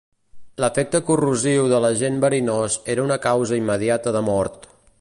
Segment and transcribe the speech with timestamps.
[0.63, 4.67] L'efecte corrosiu de l'agent verinós era una causa immediata de mort.